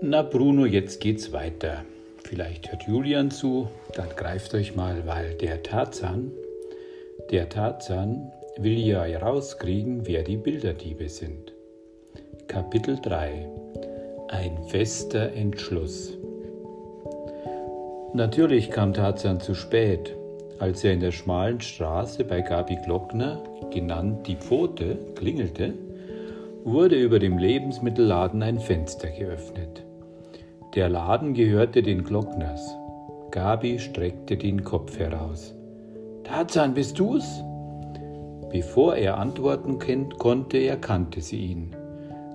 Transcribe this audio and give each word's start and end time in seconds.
Na 0.00 0.22
Bruno, 0.22 0.64
jetzt 0.64 1.00
geht's 1.00 1.32
weiter. 1.32 1.84
Vielleicht 2.22 2.70
hört 2.70 2.84
Julian 2.84 3.32
zu, 3.32 3.66
dann 3.96 4.10
greift 4.10 4.54
euch 4.54 4.76
mal, 4.76 5.04
weil 5.06 5.34
der 5.34 5.64
Tarzan, 5.64 6.30
der 7.32 7.48
Tarzan 7.48 8.30
will 8.56 8.78
ja 8.78 9.02
herauskriegen, 9.02 10.06
wer 10.06 10.22
die 10.22 10.36
Bilderdiebe 10.36 11.08
sind. 11.08 11.52
Kapitel 12.46 13.00
3 13.02 13.48
Ein 14.28 14.62
fester 14.68 15.32
Entschluss. 15.32 16.16
Natürlich 18.14 18.70
kam 18.70 18.94
Tarzan 18.94 19.40
zu 19.40 19.56
spät, 19.56 20.14
als 20.60 20.84
er 20.84 20.92
in 20.92 21.00
der 21.00 21.12
schmalen 21.12 21.60
Straße 21.60 22.22
bei 22.22 22.42
Gabi 22.42 22.78
Glockner, 22.84 23.42
genannt 23.72 24.28
die 24.28 24.36
Pfote, 24.36 24.96
klingelte, 25.16 25.74
wurde 26.62 26.94
über 26.94 27.18
dem 27.18 27.36
Lebensmittelladen 27.36 28.44
ein 28.44 28.60
Fenster 28.60 29.08
geöffnet. 29.08 29.82
Der 30.74 30.88
Laden 30.88 31.34
gehörte 31.34 31.82
den 31.82 32.04
Glockners. 32.04 32.76
Gabi 33.30 33.78
streckte 33.78 34.36
den 34.36 34.64
Kopf 34.64 34.98
heraus. 34.98 35.54
Tarzan, 36.24 36.74
bist 36.74 36.98
du's? 36.98 37.42
Bevor 38.50 38.96
er 38.96 39.18
antworten 39.18 39.78
konnte, 40.18 40.58
erkannte 40.58 41.20
sie 41.20 41.38
ihn. 41.38 41.76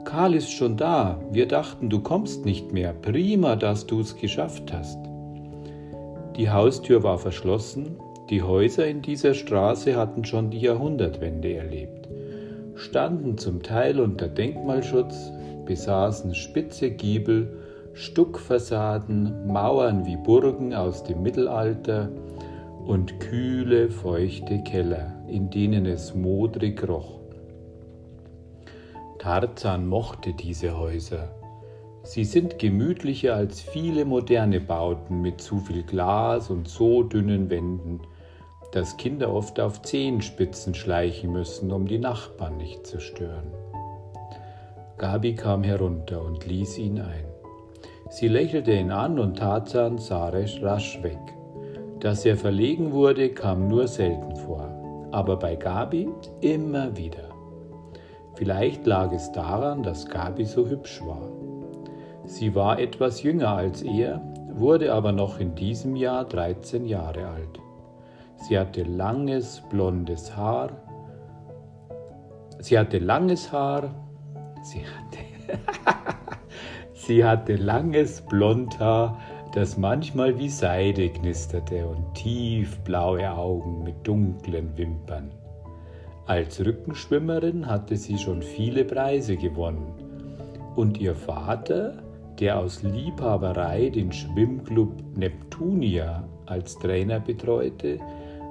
Karl 0.06 0.36
ist 0.36 0.52
schon 0.52 0.78
da. 0.78 1.20
Wir 1.32 1.48
dachten, 1.48 1.90
du 1.90 2.00
kommst 2.00 2.46
nicht 2.46 2.72
mehr. 2.72 2.94
Prima, 2.94 3.56
dass 3.56 3.88
du's 3.88 4.16
geschafft 4.16 4.74
hast. 4.74 5.00
Die 6.36 6.50
Haustür 6.50 7.04
war 7.04 7.18
verschlossen 7.18 7.98
die 8.30 8.42
Häuser 8.42 8.88
in 8.88 9.02
dieser 9.02 9.34
Straße 9.34 9.98
hatten 9.98 10.24
schon 10.24 10.50
die 10.50 10.62
Jahrhundertwende 10.62 11.54
erlebt, 11.54 12.08
standen 12.76 13.38
zum 13.38 13.62
Teil 13.62 14.00
unter 14.00 14.30
Denkmalschutz, 14.30 15.32
besaßen 15.66 16.34
spitze 16.34 16.90
Giebel, 16.92 17.63
Stuckfassaden, 17.94 19.48
Mauern 19.48 20.06
wie 20.06 20.18
Burgen 20.18 20.74
aus 20.74 21.04
dem 21.04 21.22
Mittelalter 21.22 22.10
und 22.86 23.20
kühle, 23.20 23.90
feuchte 23.90 24.64
Keller, 24.64 25.14
in 25.28 25.50
denen 25.50 25.86
es 25.86 26.16
modrig 26.16 26.88
roch. 26.88 27.20
Tarzan 29.20 29.88
mochte 29.88 30.34
diese 30.34 30.78
Häuser. 30.78 31.30
Sie 32.04 32.26
sind 32.26 32.60
gemütlicher 32.60 33.36
als 33.36 33.62
viele 33.62 34.04
moderne 34.04 34.60
Bauten 34.60 35.22
mit 35.22 35.40
zu 35.40 35.60
viel 35.60 35.84
Glas 35.84 36.50
und 36.50 36.68
so 36.68 37.04
dünnen 37.04 37.50
Wänden, 37.50 38.02
dass 38.74 38.98
Kinder 38.98 39.32
oft 39.32 39.60
auf 39.60 39.84
Zehenspitzen 39.84 40.74
schleichen 40.74 41.32
müssen, 41.32 41.72
um 41.72 41.88
die 41.88 42.00
Nachbarn 42.00 42.58
nicht 42.58 42.86
zu 42.88 43.00
stören. 43.00 43.54
Gabi 44.98 45.36
kam 45.36 45.64
herunter 45.64 46.24
und 46.24 46.46
ließ 46.46 46.80
ihn 46.80 47.00
ein. 47.00 47.33
Sie 48.14 48.28
lächelte 48.28 48.72
ihn 48.72 48.92
an 48.92 49.18
und 49.18 49.40
Tarzan 49.40 49.98
sah 49.98 50.30
rasch 50.30 51.02
weg. 51.02 51.18
Dass 52.00 52.24
er 52.26 52.38
verlegen 52.38 52.92
wurde, 52.92 53.30
kam 53.30 53.68
nur 53.68 53.88
selten 53.88 54.36
vor, 54.36 54.70
aber 55.12 55.36
bei 55.36 55.56
Gabi 55.56 56.08
immer 56.40 56.96
wieder. 56.96 57.30
Vielleicht 58.36 58.86
lag 58.86 59.12
es 59.12 59.32
daran, 59.32 59.82
dass 59.82 60.06
Gabi 60.06 60.46
so 60.46 60.68
hübsch 60.68 61.02
war. 61.04 61.28
Sie 62.26 62.54
war 62.54 62.78
etwas 62.78 63.24
jünger 63.24 63.50
als 63.50 63.82
er, 63.82 64.22
wurde 64.52 64.94
aber 64.94 65.12
noch 65.12 65.40
in 65.40 65.56
diesem 65.56 65.96
Jahr 65.96 66.24
13 66.24 66.86
Jahre 66.86 67.28
alt. 67.28 67.60
Sie 68.36 68.60
hatte 68.60 68.84
langes 68.84 69.60
blondes 69.72 70.38
Haar. 70.38 70.70
Sie 72.60 72.78
hatte 72.78 73.00
langes 73.00 73.52
Haar. 73.52 73.90
Sie 74.62 74.82
hatte, 74.86 76.13
sie 77.06 77.24
hatte 77.24 77.56
langes 77.56 78.22
Blondhaar, 78.22 79.20
das 79.54 79.78
manchmal 79.78 80.38
wie 80.40 80.50
Seide 80.50 81.10
knisterte 81.10 81.86
und 81.86 82.16
tiefblaue 82.16 83.30
Augen 83.32 83.84
mit 83.84 83.96
dunklen 84.04 84.76
Wimpern. 84.78 85.32
Als 86.26 86.64
Rückenschwimmerin 86.66 87.68
hatte 87.68 87.98
sie 87.98 88.18
schon 88.18 88.42
viele 88.42 88.86
Preise 88.86 89.38
gewonnen. 89.38 89.94
Und 90.76 91.00
ihr 91.00 91.14
Vater, 91.14 91.98
der 92.40 92.58
aus 92.58 92.82
Liebhaberei 92.82 93.90
den 93.90 94.12
Schwimmclub 94.12 94.92
Neptunia 95.16 96.24
als 96.46 96.80
Trainer 96.80 97.20
betreute, 97.20 98.00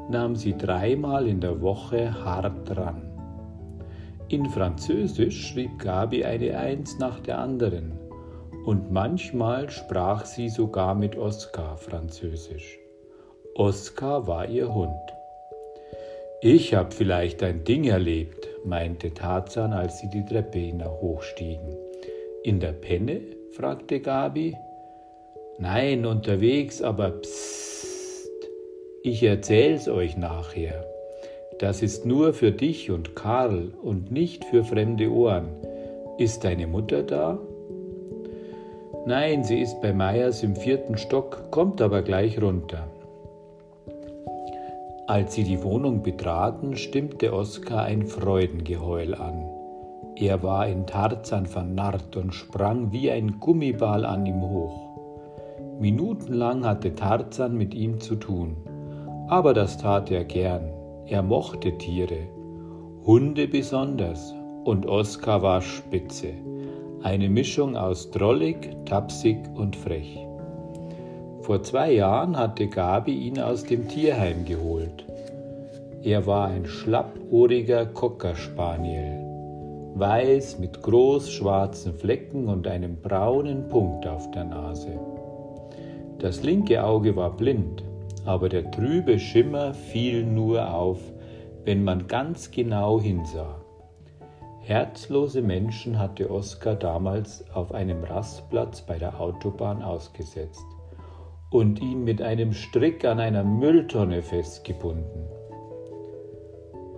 nahm 0.08 0.36
sie 0.36 0.56
dreimal 0.56 1.26
in 1.26 1.41
der 1.41 1.60
Woche 1.60 2.12
hart 2.24 2.68
dran. 2.68 3.02
In 4.28 4.46
Französisch 4.46 5.48
schrieb 5.48 5.78
Gabi 5.78 6.24
eine 6.24 6.56
Eins 6.56 6.98
nach 6.98 7.18
der 7.20 7.38
anderen 7.38 8.01
und 8.64 8.92
manchmal 8.92 9.70
sprach 9.70 10.24
sie 10.24 10.48
sogar 10.48 10.94
mit 10.94 11.16
Oskar 11.16 11.76
Französisch. 11.76 12.78
Oskar 13.54 14.26
war 14.26 14.48
ihr 14.48 14.72
Hund. 14.72 15.12
Ich 16.40 16.74
habe 16.74 16.90
vielleicht 16.90 17.42
ein 17.42 17.64
Ding 17.64 17.84
erlebt, 17.84 18.48
meinte 18.64 19.14
Tarzan, 19.14 19.72
als 19.72 19.98
sie 19.98 20.08
die 20.08 20.24
Treppe 20.24 20.58
hinauf 20.58 21.00
hochstiegen. 21.00 21.76
In 22.42 22.60
der 22.60 22.72
Penne? 22.72 23.20
fragte 23.52 24.00
Gabi. 24.00 24.56
Nein, 25.58 26.06
unterwegs, 26.06 26.82
aber 26.82 27.10
psst. 27.10 28.28
Ich 29.04 29.22
erzähl's 29.22 29.88
euch 29.88 30.16
nachher. 30.16 30.84
Das 31.58 31.82
ist 31.82 32.06
nur 32.06 32.32
für 32.32 32.50
dich 32.50 32.90
und 32.90 33.14
Karl 33.14 33.72
und 33.82 34.10
nicht 34.10 34.44
für 34.44 34.64
fremde 34.64 35.10
Ohren. 35.10 35.48
Ist 36.18 36.44
deine 36.44 36.66
Mutter 36.66 37.02
da? 37.02 37.38
Nein, 39.06 39.44
sie 39.44 39.60
ist 39.60 39.80
bei 39.80 39.92
Meyers 39.92 40.42
im 40.42 40.54
vierten 40.54 40.96
Stock, 40.96 41.50
kommt 41.50 41.80
aber 41.80 42.02
gleich 42.02 42.40
runter. 42.40 42.86
Als 45.06 45.34
sie 45.34 45.44
die 45.44 45.62
Wohnung 45.62 46.02
betraten, 46.02 46.76
stimmte 46.76 47.32
Oskar 47.32 47.84
ein 47.84 48.06
Freudengeheul 48.06 49.14
an. 49.14 49.44
Er 50.16 50.42
war 50.42 50.68
in 50.68 50.86
Tarzan 50.86 51.46
vernarrt 51.46 52.16
und 52.16 52.32
sprang 52.32 52.92
wie 52.92 53.10
ein 53.10 53.41
Gummiball 53.41 54.04
an 54.04 54.24
ihm 54.26 54.42
hoch. 54.42 54.88
Minutenlang 55.80 56.64
hatte 56.64 56.94
Tarzan 56.94 57.56
mit 57.56 57.74
ihm 57.74 57.98
zu 57.98 58.14
tun 58.14 58.56
aber 59.32 59.54
das 59.54 59.78
tat 59.78 60.10
er 60.10 60.24
gern. 60.24 60.70
Er 61.06 61.22
mochte 61.22 61.78
Tiere, 61.78 62.28
Hunde 63.06 63.48
besonders, 63.48 64.34
und 64.64 64.84
Oskar 64.84 65.41
war 65.41 65.62
spitze, 65.62 66.34
eine 67.02 67.28
Mischung 67.28 67.76
aus 67.76 68.10
drollig, 68.10 68.70
tapsig 68.84 69.38
und 69.54 69.76
frech. 69.76 70.18
Vor 71.40 71.62
zwei 71.62 71.92
Jahren 71.92 72.36
hatte 72.36 72.68
Gabi 72.68 73.12
ihn 73.12 73.40
aus 73.40 73.64
dem 73.64 73.88
Tierheim 73.88 74.44
geholt. 74.44 75.04
Er 76.02 76.26
war 76.26 76.48
ein 76.48 76.66
schlappohriger 76.66 77.86
Cockerspaniel, 77.86 79.18
weiß 79.94 80.58
mit 80.58 80.82
groß 80.82 81.30
schwarzen 81.30 81.94
Flecken 81.94 82.48
und 82.48 82.66
einem 82.66 82.96
braunen 83.00 83.68
Punkt 83.68 84.06
auf 84.06 84.30
der 84.30 84.44
Nase. 84.44 84.98
Das 86.18 86.44
linke 86.44 86.84
Auge 86.84 87.16
war 87.16 87.36
blind, 87.36 87.82
aber 88.24 88.48
der 88.48 88.70
trübe 88.70 89.18
Schimmer 89.18 89.74
fiel 89.74 90.24
nur 90.24 90.72
auf, 90.72 91.00
wenn 91.64 91.82
man 91.82 92.06
ganz 92.06 92.52
genau 92.52 93.00
hinsah. 93.00 93.60
Herzlose 94.64 95.42
Menschen 95.42 95.98
hatte 95.98 96.30
Oskar 96.30 96.76
damals 96.76 97.44
auf 97.52 97.72
einem 97.72 98.04
Rastplatz 98.04 98.80
bei 98.82 98.96
der 98.96 99.20
Autobahn 99.20 99.82
ausgesetzt 99.82 100.64
und 101.50 101.82
ihn 101.82 102.04
mit 102.04 102.22
einem 102.22 102.52
Strick 102.52 103.04
an 103.04 103.18
einer 103.18 103.42
Mülltonne 103.42 104.22
festgebunden. 104.22 105.26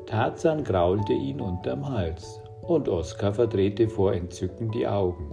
Tarzan 0.05 0.63
graulte 0.63 1.15
ihn 1.15 1.41
unterm 1.41 1.89
Hals 1.89 2.39
und 2.61 2.87
Oskar 2.91 3.33
verdrehte 3.33 3.89
vor 3.89 4.13
Entzücken 4.13 4.71
die 4.71 4.87
Augen. 4.87 5.33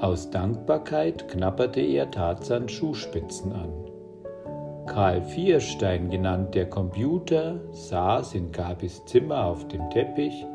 Aus 0.00 0.28
Dankbarkeit 0.28 1.26
knapperte 1.28 1.80
er 1.80 2.10
Tarzan 2.10 2.68
Schuhspitzen 2.68 3.52
an. 3.52 3.72
Karl 4.86 5.22
Vierstein 5.22 6.10
genannt 6.10 6.54
der 6.54 6.68
Computer 6.68 7.58
saß 7.72 8.34
in 8.34 8.52
Gabis 8.52 9.02
Zimmer 9.06 9.46
auf 9.46 9.66
dem 9.68 9.88
Teppich, 9.88 10.46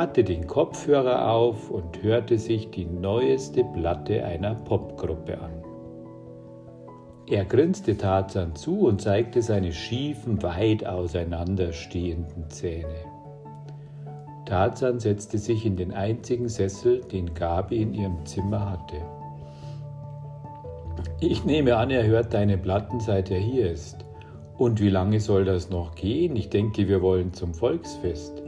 hatte 0.00 0.24
den 0.24 0.46
Kopfhörer 0.46 1.30
auf 1.30 1.70
und 1.70 2.02
hörte 2.02 2.38
sich 2.38 2.70
die 2.70 2.86
neueste 2.86 3.64
Platte 3.64 4.24
einer 4.24 4.54
Popgruppe 4.54 5.38
an. 5.38 5.52
Er 7.28 7.44
grinste 7.44 7.98
Tarzan 7.98 8.54
zu 8.56 8.86
und 8.86 9.02
zeigte 9.02 9.42
seine 9.42 9.74
schiefen, 9.74 10.42
weit 10.42 10.86
auseinanderstehenden 10.86 12.48
Zähne. 12.48 13.04
Tarzan 14.46 15.00
setzte 15.00 15.36
sich 15.36 15.66
in 15.66 15.76
den 15.76 15.92
einzigen 15.92 16.48
Sessel, 16.48 17.02
den 17.02 17.34
Gabi 17.34 17.82
in 17.82 17.92
ihrem 17.92 18.24
Zimmer 18.24 18.70
hatte. 18.70 18.96
Ich 21.20 21.44
nehme 21.44 21.76
an, 21.76 21.90
er 21.90 22.06
hört 22.06 22.32
deine 22.32 22.56
Platten, 22.56 23.00
seit 23.00 23.30
er 23.30 23.38
hier 23.38 23.70
ist. 23.70 23.98
Und 24.56 24.80
wie 24.80 24.88
lange 24.88 25.20
soll 25.20 25.44
das 25.44 25.68
noch 25.68 25.94
gehen? 25.94 26.36
Ich 26.36 26.48
denke, 26.48 26.88
wir 26.88 27.02
wollen 27.02 27.34
zum 27.34 27.52
Volksfest. 27.52 28.42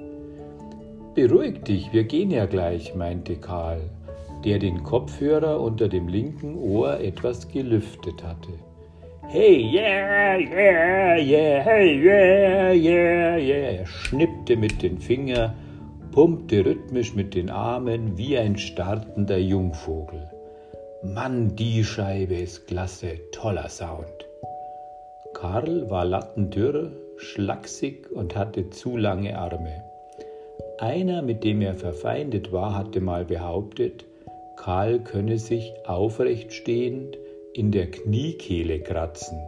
Beruhig 1.15 1.63
dich, 1.65 1.93
wir 1.93 2.05
gehen 2.05 2.31
ja 2.31 2.47
gleich, 2.47 2.95
meinte 2.95 3.37
Karl. 3.37 3.83
der 4.45 4.59
den 4.59 4.83
Kopfhörer 4.83 5.61
unter 5.61 5.89
dem 5.89 6.09
linken 6.09 6.59
Ohr 6.59 6.99
etwas 7.01 7.49
gelüftet 7.49 8.23
hatte. 8.23 8.53
Hey, 9.29 9.63
yeah, 9.73 10.37
yeah, 10.37 11.17
yeah, 11.17 11.63
hey, 11.63 12.03
yeah, 12.03 12.73
yeah, 12.73 13.37
yeah. 13.37 13.81
Er 13.81 13.87
schnippte 13.87 14.57
mit 14.57 14.83
den 14.83 14.99
Fingern, 14.99 15.55
pumpte 16.11 16.65
rhythmisch 16.65 17.15
mit 17.15 17.35
den 17.35 17.49
Armen 17.49 18.19
wie 18.19 18.37
ein 18.37 18.59
startender 18.59 19.39
Jungvogel. 19.39 20.29
Mann, 21.03 21.57
die 21.57 21.83
Scheibe 21.85 22.35
ist 22.35 22.67
klasse, 22.67 23.19
toller 23.33 23.69
Sound. 23.69 24.27
Karl 25.35 25.89
war 25.89 26.05
lattendürr, 26.05 26.93
schlaksig 27.17 28.11
und 28.13 28.37
hatte 28.37 28.71
zu 28.71 28.97
lange 28.97 29.39
Arme. 29.39 29.92
Einer, 30.83 31.23
mit 31.23 31.45
dem 31.45 31.63
er 31.63 31.75
verfeindet 31.75 32.51
war, 32.51 32.75
hatte 32.75 33.01
mal 33.01 33.25
behauptet, 33.25 34.05
Karl 34.57 34.99
könne 34.99 35.39
sich 35.39 35.73
aufrecht 35.87 36.53
stehend 36.53 37.17
in 37.55 37.71
der 37.71 37.89
Kniekehle 37.89 38.81
kratzen, 38.81 39.39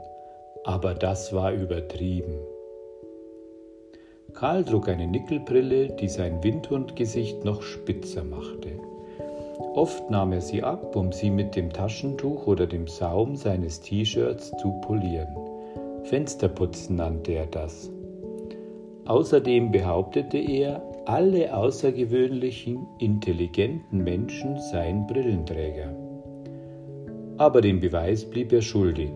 aber 0.62 0.94
das 0.94 1.32
war 1.32 1.52
übertrieben. 1.52 2.38
Karl 4.32 4.64
trug 4.64 4.88
eine 4.88 5.08
Nickelbrille, 5.08 5.88
die 5.88 6.06
sein 6.06 6.40
Windhundgesicht 6.44 7.44
noch 7.44 7.62
spitzer 7.62 8.22
machte. 8.22 8.70
Oft 9.74 10.08
nahm 10.10 10.30
er 10.30 10.40
sie 10.40 10.62
ab, 10.62 10.94
um 10.94 11.10
sie 11.10 11.30
mit 11.30 11.56
dem 11.56 11.72
Taschentuch 11.72 12.46
oder 12.46 12.68
dem 12.68 12.86
Saum 12.86 13.34
seines 13.34 13.80
T-Shirts 13.80 14.52
zu 14.62 14.70
polieren. 14.82 15.36
Fensterputzen 16.04 16.94
nannte 16.94 17.32
er 17.32 17.46
das. 17.46 17.90
Außerdem 19.06 19.72
behauptete 19.72 20.38
er, 20.38 20.80
alle 21.06 21.54
außergewöhnlichen, 21.54 22.86
intelligenten 22.98 24.02
Menschen 24.04 24.58
seien 24.58 25.06
Brillenträger. 25.06 25.94
Aber 27.36 27.60
dem 27.60 27.80
Beweis 27.80 28.24
blieb 28.24 28.52
er 28.52 28.62
schuldig. 28.62 29.12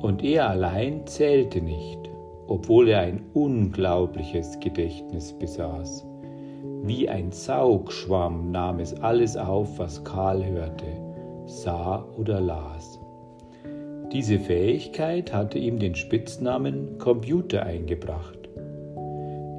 Und 0.00 0.22
er 0.22 0.48
allein 0.48 1.06
zählte 1.06 1.60
nicht, 1.60 1.98
obwohl 2.46 2.88
er 2.88 3.00
ein 3.00 3.24
unglaubliches 3.34 4.60
Gedächtnis 4.60 5.32
besaß. 5.32 6.06
Wie 6.82 7.08
ein 7.08 7.32
Saugschwamm 7.32 8.50
nahm 8.52 8.78
es 8.78 8.94
alles 9.00 9.36
auf, 9.36 9.78
was 9.78 10.04
Karl 10.04 10.44
hörte, 10.44 10.86
sah 11.46 12.04
oder 12.16 12.40
las. 12.40 13.00
Diese 14.12 14.38
Fähigkeit 14.38 15.32
hatte 15.32 15.58
ihm 15.58 15.78
den 15.78 15.96
Spitznamen 15.96 16.98
Computer 16.98 17.64
eingebracht. 17.64 18.45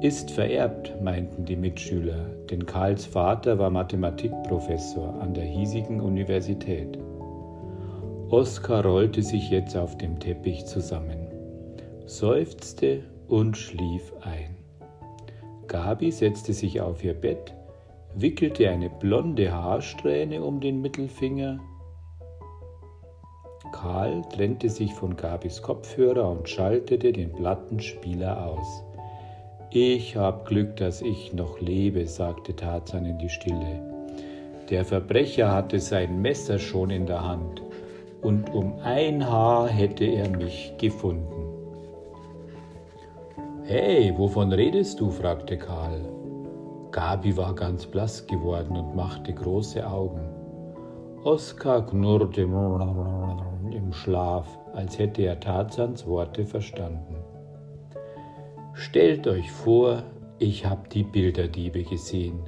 Ist 0.00 0.30
vererbt, 0.30 0.94
meinten 1.02 1.44
die 1.44 1.56
Mitschüler, 1.56 2.26
denn 2.50 2.66
Karls 2.66 3.04
Vater 3.04 3.58
war 3.58 3.70
Mathematikprofessor 3.70 5.20
an 5.20 5.34
der 5.34 5.44
hiesigen 5.44 6.00
Universität. 6.00 6.98
Oskar 8.30 8.84
rollte 8.84 9.22
sich 9.22 9.50
jetzt 9.50 9.76
auf 9.76 9.98
dem 9.98 10.20
Teppich 10.20 10.66
zusammen, 10.66 11.26
seufzte 12.06 13.02
und 13.26 13.56
schlief 13.56 14.12
ein. 14.20 14.56
Gabi 15.66 16.12
setzte 16.12 16.52
sich 16.52 16.80
auf 16.80 17.02
ihr 17.02 17.14
Bett, 17.14 17.54
wickelte 18.14 18.68
eine 18.68 18.90
blonde 18.90 19.52
Haarsträhne 19.52 20.42
um 20.42 20.60
den 20.60 20.80
Mittelfinger 20.80 21.58
Karl 23.72 24.22
trennte 24.32 24.70
sich 24.70 24.92
von 24.94 25.16
Gabis 25.16 25.62
Kopfhörer 25.62 26.28
und 26.30 26.48
schaltete 26.48 27.12
den 27.12 27.32
Plattenspieler 27.32 28.46
aus. 28.46 28.82
Ich 29.70 30.16
hab 30.16 30.46
Glück, 30.46 30.76
dass 30.76 31.02
ich 31.02 31.34
noch 31.34 31.60
lebe, 31.60 32.06
sagte 32.06 32.56
Tarzan 32.56 33.04
in 33.04 33.18
die 33.18 33.28
Stille. 33.28 33.82
Der 34.70 34.82
Verbrecher 34.82 35.52
hatte 35.52 35.78
sein 35.78 36.22
Messer 36.22 36.58
schon 36.58 36.88
in 36.88 37.04
der 37.04 37.22
Hand, 37.22 37.60
und 38.22 38.48
um 38.54 38.78
ein 38.82 39.28
Haar 39.28 39.68
hätte 39.68 40.06
er 40.06 40.30
mich 40.30 40.72
gefunden. 40.78 41.52
Hey, 43.64 44.14
wovon 44.16 44.54
redest 44.54 45.00
du? 45.00 45.10
fragte 45.10 45.58
Karl. 45.58 46.00
Gabi 46.90 47.36
war 47.36 47.54
ganz 47.54 47.84
blass 47.84 48.26
geworden 48.26 48.74
und 48.74 48.96
machte 48.96 49.34
große 49.34 49.86
Augen. 49.86 50.22
Oskar 51.24 51.84
knurrte 51.84 52.40
im 52.40 53.92
Schlaf, 53.92 54.46
als 54.72 54.98
hätte 54.98 55.20
er 55.24 55.38
Tarzans 55.38 56.06
Worte 56.06 56.46
verstanden. 56.46 57.17
Stellt 58.80 59.26
euch 59.26 59.50
vor, 59.50 60.04
ich 60.38 60.64
habe 60.64 60.88
die 60.88 61.02
Bilderdiebe 61.02 61.82
gesehen. 61.82 62.38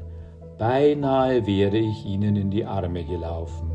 Beinahe 0.58 1.44
wäre 1.44 1.76
ich 1.76 2.06
ihnen 2.06 2.36
in 2.36 2.52
die 2.52 2.64
Arme 2.64 3.02
gelaufen. 3.02 3.72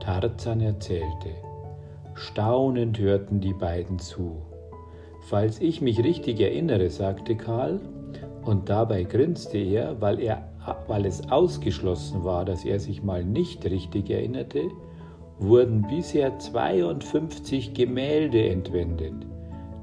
Tarzan 0.00 0.60
erzählte. 0.60 1.30
Staunend 2.14 2.98
hörten 2.98 3.40
die 3.40 3.52
beiden 3.52 4.00
zu. 4.00 4.42
Falls 5.28 5.60
ich 5.60 5.80
mich 5.80 6.02
richtig 6.02 6.40
erinnere, 6.40 6.90
sagte 6.90 7.36
Karl, 7.36 7.78
und 8.44 8.68
dabei 8.68 9.04
grinste 9.04 9.58
er, 9.58 10.00
weil, 10.00 10.18
er, 10.18 10.48
weil 10.88 11.06
es 11.06 11.30
ausgeschlossen 11.30 12.24
war, 12.24 12.44
dass 12.44 12.64
er 12.64 12.80
sich 12.80 13.04
mal 13.04 13.24
nicht 13.24 13.64
richtig 13.64 14.10
erinnerte, 14.10 14.62
wurden 15.38 15.82
bisher 15.82 16.40
52 16.40 17.72
Gemälde 17.72 18.48
entwendet. 18.48 19.14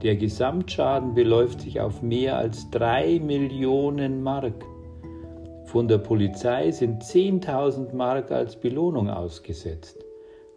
Der 0.01 0.17
Gesamtschaden 0.17 1.13
beläuft 1.13 1.61
sich 1.61 1.79
auf 1.79 2.01
mehr 2.01 2.37
als 2.37 2.69
3 2.71 3.19
Millionen 3.19 4.21
Mark. 4.21 4.65
Von 5.65 5.87
der 5.87 5.99
Polizei 5.99 6.71
sind 6.71 7.01
10.000 7.01 7.95
Mark 7.95 8.31
als 8.31 8.57
Belohnung 8.57 9.09
ausgesetzt. 9.09 10.03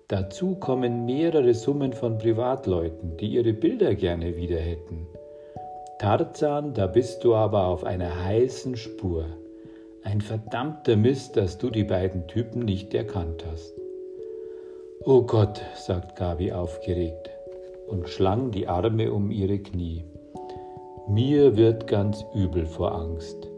Dazu 0.08 0.56
kommen 0.56 1.04
mehrere 1.04 1.54
Summen 1.54 1.92
von 1.92 2.18
Privatleuten, 2.18 3.16
die 3.16 3.28
ihre 3.28 3.52
Bilder 3.52 3.94
gerne 3.94 4.36
wieder 4.36 4.58
hätten. 4.58 5.06
Tarzan, 5.98 6.74
da 6.74 6.86
bist 6.86 7.24
du 7.24 7.34
aber 7.34 7.66
auf 7.66 7.84
einer 7.84 8.24
heißen 8.24 8.76
Spur. 8.76 9.26
Ein 10.02 10.20
verdammter 10.20 10.96
Mist, 10.96 11.36
dass 11.36 11.58
du 11.58 11.70
die 11.70 11.84
beiden 11.84 12.26
Typen 12.26 12.64
nicht 12.64 12.94
erkannt 12.94 13.44
hast. 13.50 13.74
Oh 15.04 15.22
Gott, 15.22 15.60
sagt 15.74 16.16
Gabi 16.16 16.52
aufgeregt 16.52 17.30
und 17.88 18.08
schlang 18.08 18.50
die 18.50 18.68
Arme 18.68 19.12
um 19.12 19.30
ihre 19.30 19.58
Knie. 19.58 20.04
Mir 21.08 21.56
wird 21.56 21.86
ganz 21.86 22.24
übel 22.34 22.66
vor 22.66 22.92
Angst. 22.92 23.48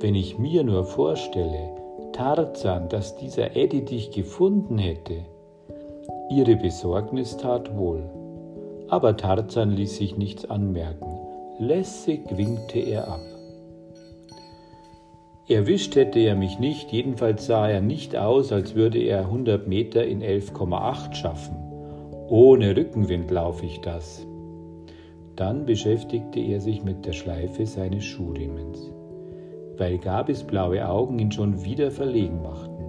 Wenn 0.00 0.14
ich 0.14 0.38
mir 0.38 0.64
nur 0.64 0.84
vorstelle, 0.84 1.70
Tarzan, 2.12 2.88
dass 2.88 3.16
dieser 3.16 3.54
Eddie 3.56 3.84
dich 3.84 4.10
gefunden 4.10 4.78
hätte. 4.78 5.26
Ihre 6.30 6.56
Besorgnis 6.56 7.36
tat 7.36 7.76
wohl. 7.76 8.02
Aber 8.88 9.16
Tarzan 9.16 9.70
ließ 9.70 9.96
sich 9.96 10.16
nichts 10.16 10.48
anmerken. 10.48 11.18
Lässig 11.58 12.22
winkte 12.36 12.78
er 12.78 13.08
ab. 13.08 13.20
Erwischt 15.48 15.94
hätte 15.94 16.18
er 16.18 16.34
mich 16.34 16.58
nicht, 16.58 16.90
jedenfalls 16.90 17.46
sah 17.46 17.68
er 17.68 17.80
nicht 17.80 18.16
aus, 18.16 18.50
als 18.50 18.74
würde 18.74 18.98
er 18.98 19.20
100 19.20 19.68
Meter 19.68 20.04
in 20.04 20.22
11,8 20.22 21.14
schaffen. 21.14 21.65
Ohne 22.28 22.76
Rückenwind 22.76 23.30
laufe 23.30 23.64
ich 23.64 23.80
das. 23.80 24.26
Dann 25.36 25.66
beschäftigte 25.66 26.40
er 26.40 26.60
sich 26.60 26.82
mit 26.82 27.06
der 27.06 27.12
Schleife 27.12 27.66
seines 27.66 28.04
Schuhriemens, 28.04 28.90
weil 29.76 29.98
Gabis 29.98 30.42
blaue 30.42 30.88
Augen 30.88 31.18
ihn 31.18 31.30
schon 31.30 31.64
wieder 31.64 31.90
verlegen 31.90 32.42
machten. 32.42 32.84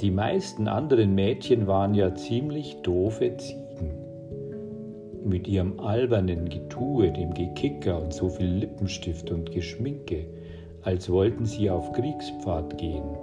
Die 0.00 0.10
meisten 0.10 0.66
anderen 0.66 1.14
Mädchen 1.14 1.66
waren 1.66 1.94
ja 1.94 2.14
ziemlich 2.14 2.76
doofe 2.82 3.36
Ziegen. 3.36 3.62
Mit 5.24 5.46
ihrem 5.46 5.78
albernen 5.78 6.48
Getue, 6.48 7.12
dem 7.12 7.34
Gekicker 7.34 8.02
und 8.02 8.12
so 8.12 8.28
viel 8.28 8.48
Lippenstift 8.48 9.30
und 9.30 9.52
Geschminke 9.52 10.26
als 10.82 11.08
wollten 11.08 11.46
sie 11.46 11.70
auf 11.70 11.92
Kriegspfad 11.92 12.76
gehen. 12.76 13.16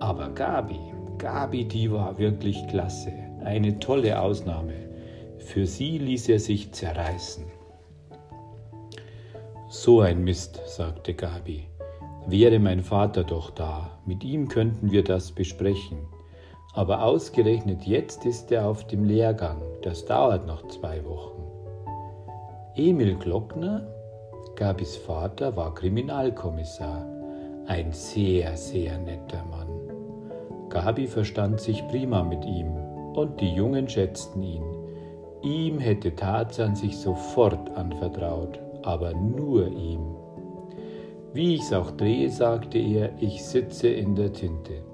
Aber 0.00 0.30
Gabi, 0.30 0.80
Gabi, 1.18 1.64
die 1.64 1.90
war 1.90 2.18
wirklich 2.18 2.66
klasse, 2.66 3.12
eine 3.44 3.78
tolle 3.78 4.20
Ausnahme. 4.20 4.74
Für 5.38 5.66
sie 5.66 5.98
ließ 5.98 6.28
er 6.30 6.38
sich 6.38 6.72
zerreißen. 6.72 7.44
So 9.68 10.00
ein 10.00 10.24
Mist, 10.24 10.60
sagte 10.66 11.14
Gabi. 11.14 11.66
Wäre 12.26 12.58
mein 12.58 12.82
Vater 12.82 13.24
doch 13.24 13.50
da, 13.50 13.98
mit 14.06 14.24
ihm 14.24 14.48
könnten 14.48 14.90
wir 14.90 15.04
das 15.04 15.32
besprechen. 15.32 15.98
Aber 16.72 17.04
ausgerechnet 17.04 17.82
jetzt 17.82 18.24
ist 18.24 18.50
er 18.50 18.66
auf 18.66 18.86
dem 18.86 19.04
Lehrgang, 19.04 19.60
das 19.82 20.06
dauert 20.06 20.46
noch 20.46 20.66
zwei 20.68 21.04
Wochen. 21.04 21.42
Emil 22.76 23.14
Glockner 23.16 23.86
Gabis 24.56 24.96
Vater 24.96 25.56
war 25.56 25.74
Kriminalkommissar, 25.74 27.04
ein 27.66 27.92
sehr, 27.92 28.56
sehr 28.56 28.98
netter 28.98 29.44
Mann. 29.50 29.68
Gabi 30.68 31.06
verstand 31.06 31.60
sich 31.60 31.86
prima 31.88 32.22
mit 32.22 32.44
ihm 32.44 32.83
und 33.14 33.40
die 33.40 33.54
Jungen 33.54 33.88
schätzten 33.88 34.42
ihn. 34.42 34.64
Ihm 35.42 35.78
hätte 35.78 36.14
Tarzan 36.14 36.74
sich 36.74 36.96
sofort 36.96 37.76
anvertraut, 37.76 38.58
aber 38.82 39.14
nur 39.14 39.68
ihm. 39.68 40.16
Wie 41.32 41.54
ich's 41.56 41.72
auch 41.72 41.90
drehe, 41.90 42.30
sagte 42.30 42.78
er, 42.78 43.10
ich 43.20 43.44
sitze 43.44 43.88
in 43.88 44.14
der 44.14 44.32
Tinte. 44.32 44.84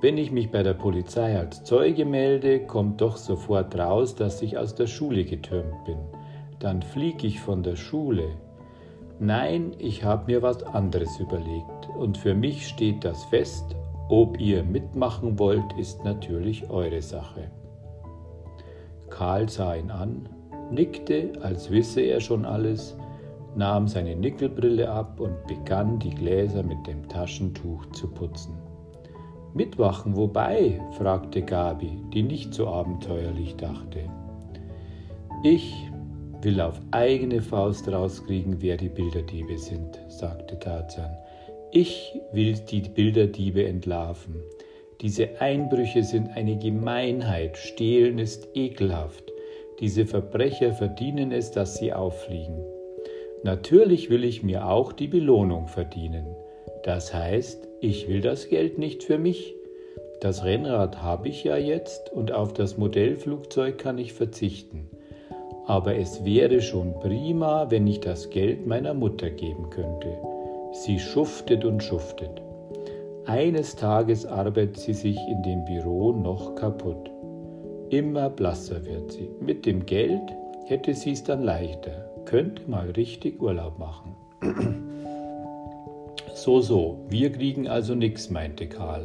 Wenn 0.00 0.16
ich 0.16 0.32
mich 0.32 0.50
bei 0.50 0.62
der 0.62 0.72
Polizei 0.72 1.38
als 1.38 1.62
Zeuge 1.64 2.06
melde, 2.06 2.66
kommt 2.66 3.02
doch 3.02 3.18
sofort 3.18 3.78
raus, 3.78 4.14
dass 4.14 4.40
ich 4.40 4.56
aus 4.56 4.74
der 4.74 4.86
Schule 4.86 5.24
getürmt 5.24 5.84
bin. 5.84 5.98
Dann 6.58 6.80
fliege 6.80 7.26
ich 7.26 7.40
von 7.40 7.62
der 7.62 7.76
Schule. 7.76 8.24
Nein, 9.18 9.72
ich 9.78 10.02
habe 10.02 10.32
mir 10.32 10.40
was 10.40 10.62
anderes 10.62 11.20
überlegt 11.20 11.90
und 11.98 12.16
für 12.16 12.34
mich 12.34 12.66
steht 12.66 13.04
das 13.04 13.22
fest. 13.24 13.76
Ob 14.10 14.40
ihr 14.40 14.64
mitmachen 14.64 15.38
wollt, 15.38 15.72
ist 15.78 16.02
natürlich 16.02 16.68
eure 16.68 17.00
Sache. 17.00 17.48
Karl 19.08 19.48
sah 19.48 19.76
ihn 19.76 19.92
an, 19.92 20.28
nickte, 20.72 21.30
als 21.42 21.70
wisse 21.70 22.00
er 22.00 22.18
schon 22.18 22.44
alles, 22.44 22.96
nahm 23.54 23.86
seine 23.86 24.16
Nickelbrille 24.16 24.90
ab 24.90 25.20
und 25.20 25.46
begann 25.46 26.00
die 26.00 26.10
Gläser 26.10 26.64
mit 26.64 26.84
dem 26.88 27.08
Taschentuch 27.08 27.86
zu 27.92 28.08
putzen. 28.08 28.58
Mitwachen, 29.54 30.16
wobei? 30.16 30.80
fragte 30.98 31.42
Gabi, 31.42 32.02
die 32.12 32.24
nicht 32.24 32.52
so 32.52 32.66
abenteuerlich 32.66 33.54
dachte. 33.54 34.10
Ich 35.44 35.88
will 36.42 36.60
auf 36.60 36.80
eigene 36.90 37.40
Faust 37.40 37.86
rauskriegen, 37.86 38.60
wer 38.60 38.76
die 38.76 38.88
Bilderdiebe 38.88 39.56
sind, 39.56 40.00
sagte 40.08 40.58
Tarzan. 40.58 41.16
Ich 41.72 42.18
will 42.32 42.54
die 42.54 42.80
Bilderdiebe 42.80 43.64
entlarven. 43.64 44.42
Diese 45.00 45.40
Einbrüche 45.40 46.02
sind 46.02 46.36
eine 46.36 46.58
Gemeinheit, 46.58 47.56
Stehlen 47.56 48.18
ist 48.18 48.48
ekelhaft. 48.54 49.32
Diese 49.78 50.04
Verbrecher 50.04 50.72
verdienen 50.72 51.30
es, 51.30 51.52
dass 51.52 51.76
sie 51.76 51.92
auffliegen. 51.92 52.64
Natürlich 53.44 54.10
will 54.10 54.24
ich 54.24 54.42
mir 54.42 54.66
auch 54.66 54.92
die 54.92 55.06
Belohnung 55.06 55.68
verdienen. 55.68 56.26
Das 56.82 57.14
heißt, 57.14 57.68
ich 57.80 58.08
will 58.08 58.20
das 58.20 58.48
Geld 58.48 58.78
nicht 58.78 59.04
für 59.04 59.18
mich. 59.18 59.54
Das 60.20 60.44
Rennrad 60.44 61.00
habe 61.02 61.28
ich 61.28 61.44
ja 61.44 61.56
jetzt 61.56 62.12
und 62.12 62.32
auf 62.32 62.52
das 62.52 62.78
Modellflugzeug 62.78 63.78
kann 63.78 63.96
ich 63.96 64.12
verzichten. 64.12 64.90
Aber 65.66 65.94
es 65.94 66.24
wäre 66.24 66.60
schon 66.62 66.98
prima, 66.98 67.70
wenn 67.70 67.86
ich 67.86 68.00
das 68.00 68.28
Geld 68.28 68.66
meiner 68.66 68.92
Mutter 68.92 69.30
geben 69.30 69.70
könnte. 69.70 70.18
Sie 70.72 70.98
schuftet 70.98 71.64
und 71.64 71.82
schuftet. 71.82 72.42
Eines 73.26 73.76
Tages 73.76 74.24
arbeitet 74.24 74.78
sie 74.78 74.94
sich 74.94 75.18
in 75.28 75.42
dem 75.42 75.64
Büro 75.64 76.12
noch 76.12 76.54
kaputt. 76.54 77.10
Immer 77.90 78.30
blasser 78.30 78.84
wird 78.84 79.12
sie. 79.12 79.30
Mit 79.40 79.66
dem 79.66 79.84
Geld 79.84 80.22
hätte 80.66 80.94
sie 80.94 81.12
es 81.12 81.24
dann 81.24 81.42
leichter, 81.42 82.10
könnte 82.24 82.70
mal 82.70 82.90
richtig 82.90 83.40
Urlaub 83.40 83.78
machen. 83.78 84.16
So, 86.32 86.60
so, 86.60 86.96
wir 87.10 87.32
kriegen 87.32 87.68
also 87.68 87.94
nichts, 87.94 88.30
meinte 88.30 88.66
Karl, 88.66 89.04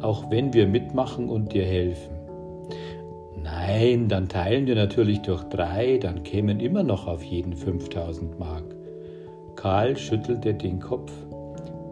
auch 0.00 0.30
wenn 0.32 0.52
wir 0.52 0.66
mitmachen 0.66 1.28
und 1.28 1.52
dir 1.52 1.64
helfen. 1.64 2.16
Nein, 3.40 4.08
dann 4.08 4.28
teilen 4.28 4.66
wir 4.66 4.74
natürlich 4.74 5.20
durch 5.20 5.44
drei, 5.44 5.98
dann 5.98 6.24
kämen 6.24 6.58
immer 6.58 6.82
noch 6.82 7.06
auf 7.06 7.22
jeden 7.22 7.52
5000 7.52 8.40
Mark. 8.40 8.75
Karl 9.56 9.96
schüttelte 9.96 10.54
den 10.54 10.80
Kopf. 10.80 11.10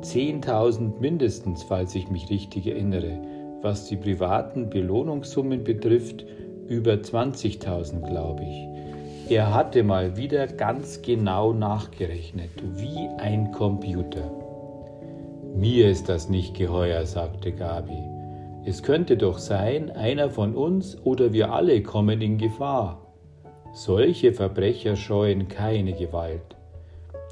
10.000 0.03 1.01
mindestens, 1.01 1.63
falls 1.63 1.95
ich 1.95 2.11
mich 2.11 2.31
richtig 2.31 2.67
erinnere. 2.67 3.19
Was 3.63 3.87
die 3.89 3.97
privaten 3.97 4.69
Belohnungssummen 4.69 5.65
betrifft, 5.65 6.25
über 6.69 6.93
20.000, 6.93 8.07
glaube 8.07 8.45
ich. 8.45 9.33
Er 9.33 9.55
hatte 9.55 9.83
mal 9.83 10.19
wieder 10.19 10.47
ganz 10.47 11.01
genau 11.01 11.55
nachgerechnet, 11.55 12.51
wie 12.77 13.09
ein 13.19 13.53
Computer. 13.53 14.31
Mir 15.57 15.89
ist 15.89 16.09
das 16.09 16.29
nicht 16.29 16.55
geheuer, 16.55 17.07
sagte 17.07 17.53
Gabi. 17.53 18.03
Es 18.67 18.83
könnte 18.83 19.17
doch 19.17 19.39
sein, 19.39 19.91
einer 19.91 20.29
von 20.29 20.55
uns 20.55 20.99
oder 21.05 21.33
wir 21.33 21.53
alle 21.53 21.83
kommen 21.83 22.21
in 22.21 22.39
Gefahr. 22.39 23.01
Solche 23.73 24.33
Verbrecher 24.33 24.97
scheuen 24.97 25.49
keine 25.49 25.95
Gewalt. 25.95 26.57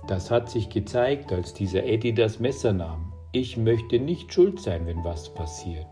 Das 0.07 0.31
hat 0.31 0.51
sich 0.51 0.69
gezeigt, 0.69 1.33
als 1.33 1.55
dieser 1.55 1.85
Eddie 1.85 2.13
das 2.13 2.41
Messer 2.41 2.73
nahm. 2.73 3.13
Ich 3.33 3.57
möchte 3.57 3.99
nicht 3.99 4.33
schuld 4.33 4.61
sein, 4.61 4.87
wenn 4.87 5.05
was 5.05 5.33
passiert. 5.33 5.87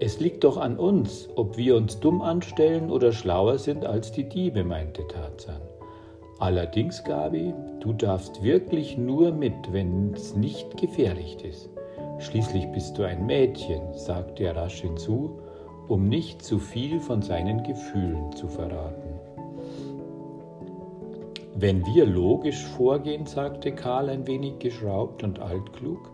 Es 0.00 0.20
liegt 0.20 0.42
doch 0.42 0.56
an 0.56 0.76
uns, 0.76 1.28
ob 1.36 1.56
wir 1.56 1.76
uns 1.76 2.00
dumm 2.00 2.20
anstellen 2.20 2.90
oder 2.90 3.12
schlauer 3.12 3.58
sind 3.58 3.84
als 3.84 4.10
die 4.10 4.28
Diebe, 4.28 4.64
meinte 4.64 5.06
Tarzan. 5.06 5.60
Allerdings, 6.40 7.04
Gabi, 7.04 7.54
du 7.80 7.92
darfst 7.92 8.42
wirklich 8.42 8.98
nur 8.98 9.30
mit, 9.30 9.72
wenn 9.72 10.12
es 10.14 10.34
nicht 10.34 10.76
gefährlich 10.76 11.44
ist. 11.44 11.70
Schließlich 12.18 12.66
bist 12.72 12.98
du 12.98 13.04
ein 13.04 13.24
Mädchen, 13.26 13.94
sagte 13.94 14.44
er 14.44 14.56
rasch 14.56 14.80
hinzu, 14.80 15.38
um 15.88 16.08
nicht 16.08 16.42
zu 16.42 16.58
viel 16.58 16.98
von 17.00 17.22
seinen 17.22 17.62
Gefühlen 17.62 18.32
zu 18.32 18.48
verraten. 18.48 19.13
Wenn 21.56 21.86
wir 21.86 22.04
logisch 22.04 22.64
vorgehen, 22.64 23.26
sagte 23.26 23.70
Karl 23.70 24.08
ein 24.08 24.26
wenig 24.26 24.58
geschraubt 24.58 25.22
und 25.22 25.38
altklug, 25.38 26.10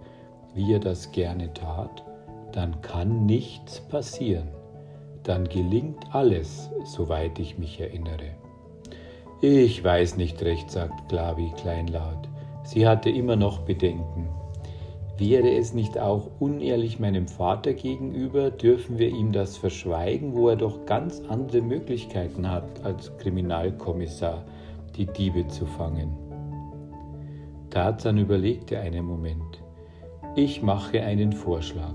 wie 0.54 0.74
er 0.74 0.80
das 0.80 1.12
gerne 1.12 1.50
tat, 1.54 2.04
dann 2.52 2.82
kann 2.82 3.24
nichts 3.24 3.80
passieren. 3.80 4.48
Dann 5.22 5.48
gelingt 5.48 6.04
alles, 6.12 6.68
soweit 6.84 7.38
ich 7.38 7.56
mich 7.56 7.80
erinnere. 7.80 8.34
Ich 9.40 9.82
weiß 9.82 10.18
nicht 10.18 10.42
recht, 10.42 10.70
sagt 10.70 11.08
Glavi 11.08 11.50
kleinlaut. 11.56 12.28
Sie 12.62 12.86
hatte 12.86 13.08
immer 13.08 13.36
noch 13.36 13.60
Bedenken. 13.60 14.28
Wäre 15.16 15.52
es 15.52 15.72
nicht 15.72 15.98
auch 15.98 16.28
unehrlich 16.38 16.98
meinem 16.98 17.28
Vater 17.28 17.72
gegenüber, 17.72 18.50
dürfen 18.50 18.98
wir 18.98 19.08
ihm 19.08 19.32
das 19.32 19.56
verschweigen, 19.56 20.34
wo 20.34 20.50
er 20.50 20.56
doch 20.56 20.84
ganz 20.84 21.22
andere 21.28 21.62
Möglichkeiten 21.62 22.50
hat, 22.50 22.84
als 22.84 23.16
Kriminalkommissar 23.16 24.44
die 25.00 25.06
Diebe 25.06 25.48
zu 25.48 25.64
fangen. 25.64 26.14
Tarzan 27.70 28.18
überlegte 28.18 28.78
einen 28.78 29.06
Moment. 29.06 29.62
Ich 30.36 30.60
mache 30.60 31.00
einen 31.02 31.32
Vorschlag. 31.32 31.94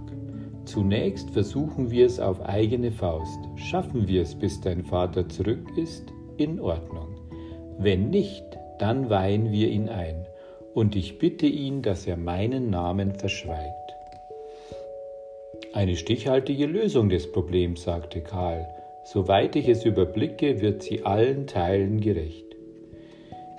Zunächst 0.65 1.29
versuchen 1.29 1.91
wir 1.91 2.07
es 2.07 2.19
auf 2.19 2.41
eigene 2.41 2.91
Faust. 2.91 3.37
Schaffen 3.57 4.07
wir 4.07 4.23
es, 4.23 4.33
bis 4.33 4.59
dein 4.59 4.83
Vater 4.83 5.29
zurück 5.29 5.77
ist? 5.77 6.11
In 6.37 6.59
Ordnung. 6.59 7.09
Wenn 7.77 8.09
nicht, 8.09 8.43
dann 8.79 9.09
weihen 9.11 9.51
wir 9.51 9.69
ihn 9.69 9.87
ein, 9.87 10.25
und 10.73 10.95
ich 10.95 11.19
bitte 11.19 11.45
ihn, 11.45 11.83
dass 11.83 12.07
er 12.07 12.17
meinen 12.17 12.71
Namen 12.71 13.13
verschweigt. 13.13 13.93
Eine 15.73 15.95
stichhaltige 15.95 16.65
Lösung 16.65 17.09
des 17.09 17.31
Problems, 17.31 17.83
sagte 17.83 18.21
Karl. 18.21 18.67
Soweit 19.03 19.55
ich 19.55 19.69
es 19.69 19.85
überblicke, 19.85 20.61
wird 20.61 20.81
sie 20.81 21.03
allen 21.03 21.45
Teilen 21.45 22.01
gerecht. 22.01 22.44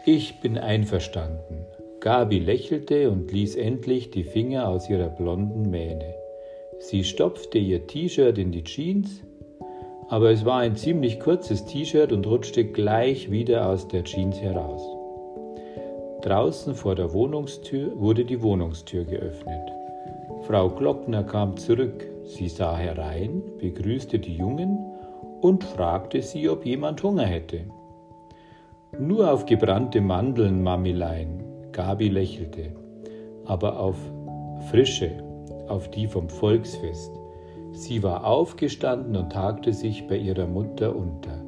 Ich 0.08 0.38
bin 0.38 0.56
einverstanden. 0.56 1.66
Gabi 1.98 2.38
lächelte 2.38 3.10
und 3.10 3.32
ließ 3.32 3.56
endlich 3.56 4.12
die 4.12 4.22
Finger 4.22 4.68
aus 4.68 4.88
ihrer 4.88 5.08
blonden 5.08 5.68
Mähne. 5.68 6.14
Sie 6.78 7.02
stopfte 7.02 7.58
ihr 7.58 7.88
T-Shirt 7.88 8.38
in 8.38 8.52
die 8.52 8.62
Jeans, 8.62 9.24
aber 10.08 10.30
es 10.30 10.44
war 10.44 10.60
ein 10.60 10.76
ziemlich 10.76 11.18
kurzes 11.18 11.64
T-Shirt 11.64 12.12
und 12.12 12.24
rutschte 12.24 12.66
gleich 12.66 13.32
wieder 13.32 13.68
aus 13.68 13.88
der 13.88 14.04
Jeans 14.04 14.40
heraus. 14.40 14.80
Draußen 16.22 16.76
vor 16.76 16.94
der 16.94 17.12
Wohnungstür 17.12 17.98
wurde 17.98 18.24
die 18.24 18.40
Wohnungstür 18.40 19.02
geöffnet. 19.02 19.72
Frau 20.42 20.68
Glockner 20.68 21.24
kam 21.24 21.56
zurück. 21.56 22.06
Sie 22.22 22.48
sah 22.48 22.76
herein, 22.76 23.42
begrüßte 23.58 24.20
die 24.20 24.36
Jungen 24.36 24.78
und 25.40 25.64
fragte 25.64 26.22
sie, 26.22 26.48
ob 26.48 26.64
jemand 26.64 27.02
Hunger 27.02 27.26
hätte. 27.26 27.64
Nur 28.92 29.32
auf 29.32 29.44
gebrannte 29.46 30.00
Mandeln, 30.00 30.62
Mamilein. 30.62 31.42
Gabi 31.72 32.08
lächelte, 32.08 32.72
aber 33.44 33.78
auf 33.78 33.96
frische, 34.70 35.10
auf 35.68 35.90
die 35.90 36.06
vom 36.06 36.30
Volksfest. 36.30 37.10
Sie 37.72 38.02
war 38.02 38.24
aufgestanden 38.24 39.16
und 39.16 39.32
tagte 39.32 39.74
sich 39.74 40.06
bei 40.06 40.16
ihrer 40.16 40.46
Mutter 40.46 40.96
unter. 40.96 41.44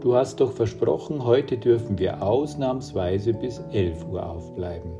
Du 0.00 0.14
hast 0.14 0.40
doch 0.40 0.52
versprochen, 0.52 1.24
heute 1.24 1.56
dürfen 1.56 1.98
wir 1.98 2.22
ausnahmsweise 2.22 3.32
bis 3.32 3.58
11 3.72 4.06
Uhr 4.06 4.24
aufbleiben, 4.24 4.92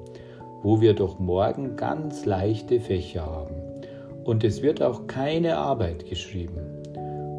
wo 0.63 0.81
wir 0.81 0.95
doch 0.95 1.21
morgen 1.21 1.77
ganz 1.77 2.25
leichte 2.25 2.81
Fächer 2.81 3.27
haben. 3.27 3.55
Und 4.25 4.43
es 4.43 4.63
wird 4.63 4.83
auch 4.83 5.07
keine 5.07 5.59
Arbeit 5.59 6.09
geschrieben. 6.09 6.83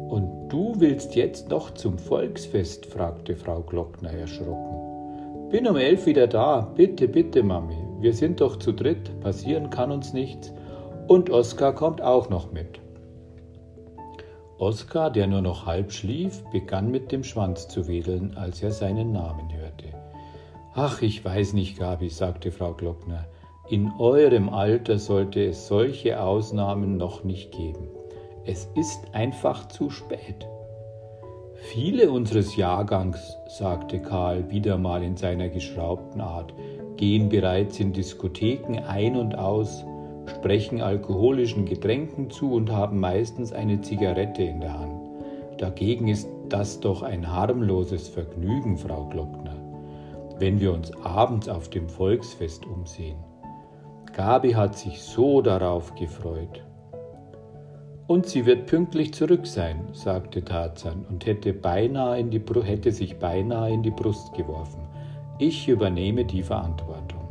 Und 0.08 0.35
du 0.48 0.74
willst 0.78 1.14
jetzt 1.14 1.48
noch 1.48 1.74
zum 1.74 1.98
Volksfest? 1.98 2.86
fragte 2.86 3.36
Frau 3.36 3.60
Glockner 3.60 4.12
erschrocken. 4.12 5.50
Bin 5.50 5.66
um 5.68 5.76
elf 5.76 6.06
wieder 6.06 6.26
da. 6.26 6.72
Bitte, 6.74 7.06
bitte, 7.06 7.42
Mami. 7.42 7.76
Wir 8.00 8.12
sind 8.12 8.40
doch 8.40 8.56
zu 8.56 8.72
dritt. 8.72 9.20
Passieren 9.20 9.70
kann 9.70 9.92
uns 9.92 10.12
nichts. 10.12 10.52
Und 11.06 11.30
Oskar 11.30 11.74
kommt 11.74 12.02
auch 12.02 12.28
noch 12.28 12.52
mit. 12.52 12.80
Oskar, 14.58 15.10
der 15.10 15.26
nur 15.26 15.42
noch 15.42 15.66
halb 15.66 15.92
schlief, 15.92 16.42
begann 16.50 16.90
mit 16.90 17.12
dem 17.12 17.22
Schwanz 17.22 17.68
zu 17.68 17.86
wedeln, 17.86 18.36
als 18.36 18.62
er 18.62 18.70
seinen 18.70 19.12
Namen 19.12 19.52
hörte. 19.52 19.86
Ach, 20.74 21.00
ich 21.00 21.24
weiß 21.24 21.52
nicht, 21.52 21.78
Gabi, 21.78 22.08
sagte 22.08 22.50
Frau 22.50 22.72
Glockner. 22.72 23.26
In 23.68 23.92
eurem 23.98 24.48
Alter 24.48 24.98
sollte 24.98 25.44
es 25.44 25.66
solche 25.66 26.20
Ausnahmen 26.20 26.96
noch 26.96 27.24
nicht 27.24 27.52
geben. 27.52 27.88
Es 28.48 28.68
ist 28.76 29.00
einfach 29.12 29.66
zu 29.66 29.90
spät. 29.90 30.46
Viele 31.72 32.12
unseres 32.12 32.54
Jahrgangs, 32.54 33.36
sagte 33.48 34.00
Karl 34.00 34.48
wieder 34.50 34.78
mal 34.78 35.02
in 35.02 35.16
seiner 35.16 35.48
geschraubten 35.48 36.20
Art, 36.20 36.54
gehen 36.96 37.28
bereits 37.28 37.80
in 37.80 37.92
Diskotheken 37.92 38.84
ein 38.86 39.16
und 39.16 39.36
aus, 39.36 39.84
sprechen 40.26 40.80
alkoholischen 40.80 41.64
Getränken 41.64 42.30
zu 42.30 42.52
und 42.52 42.70
haben 42.70 43.00
meistens 43.00 43.52
eine 43.52 43.80
Zigarette 43.80 44.44
in 44.44 44.60
der 44.60 44.78
Hand. 44.78 45.00
Dagegen 45.58 46.06
ist 46.06 46.28
das 46.48 46.78
doch 46.78 47.02
ein 47.02 47.28
harmloses 47.32 48.08
Vergnügen, 48.08 48.78
Frau 48.78 49.06
Glockner, 49.06 49.56
wenn 50.38 50.60
wir 50.60 50.72
uns 50.72 50.92
abends 51.02 51.48
auf 51.48 51.68
dem 51.68 51.88
Volksfest 51.88 52.64
umsehen. 52.64 53.18
Gabi 54.12 54.52
hat 54.52 54.78
sich 54.78 55.02
so 55.02 55.42
darauf 55.42 55.96
gefreut. 55.96 56.62
Und 58.06 58.26
sie 58.26 58.46
wird 58.46 58.66
pünktlich 58.66 59.12
zurück 59.14 59.46
sein, 59.46 59.88
sagte 59.92 60.44
Tarzan 60.44 61.04
und 61.08 61.26
hätte, 61.26 61.52
beinahe 61.52 62.20
in 62.20 62.30
die, 62.30 62.40
hätte 62.62 62.92
sich 62.92 63.18
beinahe 63.18 63.72
in 63.72 63.82
die 63.82 63.90
Brust 63.90 64.32
geworfen. 64.34 64.82
Ich 65.38 65.68
übernehme 65.68 66.24
die 66.24 66.42
Verantwortung. 66.42 67.28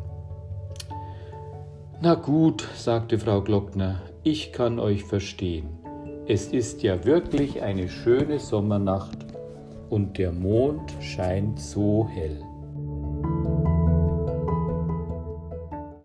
Na 2.01 2.15
gut, 2.15 2.67
sagte 2.75 3.17
Frau 3.17 3.41
Glockner, 3.41 4.01
ich 4.24 4.51
kann 4.51 4.79
euch 4.79 5.05
verstehen. 5.05 5.70
Es 6.27 6.48
ist 6.48 6.84
ja 6.84 7.05
wirklich 7.05 7.62
eine 7.62 7.88
schöne 7.88 8.39
Sommernacht 8.39 9.25
und 9.89 10.17
der 10.17 10.32
Mond 10.32 10.94
scheint 11.00 11.60
so 11.60 12.08
hell. 12.12 12.41